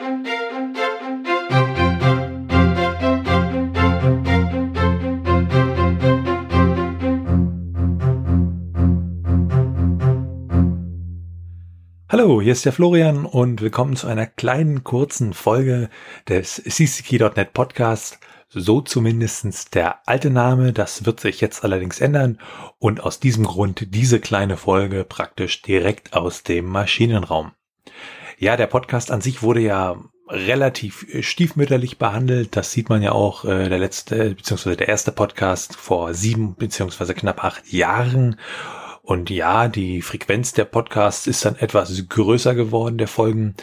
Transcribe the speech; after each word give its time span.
Hallo, 0.00 0.16
hier 12.40 12.52
ist 12.52 12.64
der 12.64 12.72
Florian 12.72 13.26
und 13.26 13.60
willkommen 13.60 13.94
zu 13.94 14.06
einer 14.06 14.26
kleinen 14.26 14.84
kurzen 14.84 15.34
Folge 15.34 15.90
des 16.26 16.62
CCKey.net 16.66 17.52
Podcast. 17.52 18.20
So 18.48 18.80
zumindest 18.80 19.74
der 19.74 20.08
alte 20.08 20.30
Name, 20.30 20.72
das 20.72 21.04
wird 21.04 21.20
sich 21.20 21.42
jetzt 21.42 21.62
allerdings 21.62 22.00
ändern 22.00 22.38
und 22.78 23.02
aus 23.02 23.20
diesem 23.20 23.44
Grund 23.44 23.94
diese 23.94 24.18
kleine 24.18 24.56
Folge 24.56 25.04
praktisch 25.04 25.60
direkt 25.60 26.14
aus 26.14 26.42
dem 26.42 26.64
Maschinenraum. 26.64 27.52
Ja, 28.40 28.56
der 28.56 28.68
Podcast 28.68 29.10
an 29.10 29.20
sich 29.20 29.42
wurde 29.42 29.60
ja 29.60 30.02
relativ 30.26 31.06
stiefmütterlich 31.20 31.98
behandelt. 31.98 32.56
Das 32.56 32.72
sieht 32.72 32.88
man 32.88 33.02
ja 33.02 33.12
auch 33.12 33.44
äh, 33.44 33.68
der 33.68 33.78
letzte 33.78 34.34
beziehungsweise 34.34 34.78
der 34.78 34.88
erste 34.88 35.12
Podcast 35.12 35.76
vor 35.76 36.14
sieben 36.14 36.54
beziehungsweise 36.54 37.12
knapp 37.12 37.44
acht 37.44 37.70
Jahren. 37.70 38.40
Und 39.02 39.30
ja, 39.30 39.68
die 39.68 40.02
Frequenz 40.02 40.52
der 40.52 40.64
Podcasts 40.64 41.26
ist 41.26 41.44
dann 41.44 41.56
etwas 41.56 42.08
größer 42.08 42.54
geworden, 42.54 42.98
der 42.98 43.08
Folgen. 43.08 43.54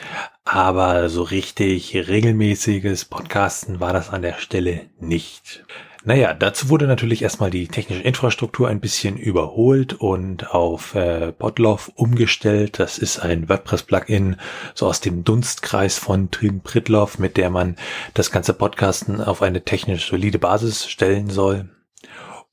Aber 0.44 1.10
so 1.10 1.24
richtig 1.24 1.96
regelmäßiges 1.96 3.06
Podcasten 3.06 3.80
war 3.80 3.94
das 3.94 4.10
an 4.10 4.22
der 4.22 4.40
Stelle 4.40 4.90
nicht. 5.00 5.64
Naja, 6.08 6.34
dazu 6.34 6.70
wurde 6.70 6.88
natürlich 6.88 7.22
erstmal 7.22 7.50
die 7.50 7.68
technische 7.68 8.02
Infrastruktur 8.02 8.70
ein 8.70 8.80
bisschen 8.80 9.18
überholt 9.18 9.94
und 9.94 10.52
auf 10.52 10.96
äh, 10.96 11.34
Podlove 11.34 11.92
umgestellt. 11.96 12.80
Das 12.80 12.98
ist 12.98 13.20
ein 13.20 13.50
WordPress-Plugin, 13.50 14.38
so 14.74 14.88
aus 14.88 15.02
dem 15.02 15.26
Dunstkreis 15.26 15.98
von 15.98 16.32
Trim 16.32 16.62
Pritlove, 16.62 17.22
mit 17.22 17.36
der 17.36 17.50
man 17.50 17.76
das 18.14 18.32
ganze 18.32 18.54
Podcasten 18.54 19.20
auf 19.20 19.42
eine 19.42 19.66
technisch 19.66 20.08
solide 20.10 20.40
Basis 20.40 20.88
stellen 20.88 21.30
soll. 21.30 21.70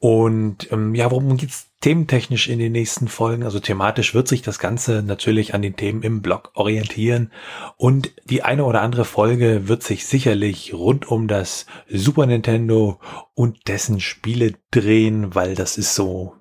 Und 0.04 0.70
ähm, 0.70 0.94
ja, 0.94 1.10
worum 1.10 1.38
geht's 1.38 1.70
thementechnisch 1.80 2.50
in 2.50 2.58
den 2.58 2.72
nächsten 2.72 3.08
Folgen? 3.08 3.42
Also 3.42 3.58
thematisch 3.58 4.12
wird 4.12 4.28
sich 4.28 4.42
das 4.42 4.58
Ganze 4.58 5.02
natürlich 5.02 5.54
an 5.54 5.62
den 5.62 5.76
Themen 5.76 6.02
im 6.02 6.20
Blog 6.20 6.50
orientieren. 6.52 7.32
Und 7.78 8.12
die 8.26 8.42
eine 8.42 8.66
oder 8.66 8.82
andere 8.82 9.06
Folge 9.06 9.66
wird 9.66 9.82
sich 9.82 10.04
sicherlich 10.04 10.74
rund 10.74 11.10
um 11.10 11.26
das 11.26 11.64
Super 11.88 12.26
Nintendo 12.26 13.00
und 13.32 13.66
dessen 13.66 13.98
Spiele 13.98 14.52
drehen, 14.70 15.34
weil 15.34 15.54
das 15.54 15.78
ist 15.78 15.94
so, 15.94 16.34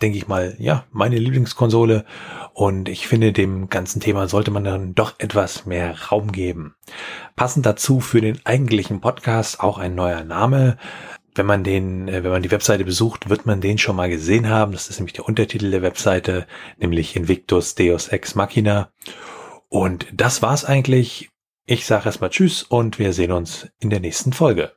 denke 0.00 0.16
ich 0.16 0.26
mal, 0.26 0.56
ja, 0.58 0.86
meine 0.90 1.18
Lieblingskonsole. 1.18 2.06
Und 2.54 2.88
ich 2.88 3.06
finde, 3.06 3.34
dem 3.34 3.68
ganzen 3.68 4.00
Thema 4.00 4.28
sollte 4.28 4.50
man 4.50 4.64
dann 4.64 4.94
doch 4.94 5.12
etwas 5.18 5.66
mehr 5.66 5.94
Raum 6.08 6.32
geben. 6.32 6.74
Passend 7.36 7.66
dazu 7.66 8.00
für 8.00 8.22
den 8.22 8.40
eigentlichen 8.46 9.02
Podcast 9.02 9.60
auch 9.60 9.76
ein 9.76 9.94
neuer 9.94 10.24
Name 10.24 10.78
wenn 11.34 11.46
man 11.46 11.64
den, 11.64 12.08
äh, 12.08 12.24
wenn 12.24 12.30
man 12.30 12.42
die 12.42 12.50
Webseite 12.50 12.84
besucht, 12.84 13.28
wird 13.28 13.46
man 13.46 13.60
den 13.60 13.78
schon 13.78 13.96
mal 13.96 14.08
gesehen 14.08 14.48
haben. 14.48 14.72
Das 14.72 14.88
ist 14.88 14.98
nämlich 14.98 15.14
der 15.14 15.26
Untertitel 15.26 15.70
der 15.70 15.82
Webseite, 15.82 16.46
nämlich 16.78 17.16
Invictus 17.16 17.74
Deus 17.74 18.08
Ex 18.08 18.34
Machina. 18.34 18.90
Und 19.68 20.06
das 20.12 20.42
war's 20.42 20.64
eigentlich. 20.64 21.30
Ich 21.66 21.86
sage 21.86 22.06
erstmal 22.06 22.30
Tschüss 22.30 22.62
und 22.62 22.98
wir 22.98 23.12
sehen 23.12 23.32
uns 23.32 23.68
in 23.80 23.90
der 23.90 24.00
nächsten 24.00 24.32
Folge. 24.32 24.72